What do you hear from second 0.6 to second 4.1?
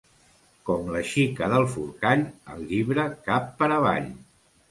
Com la xica del Forcall, el llibre cap per avall.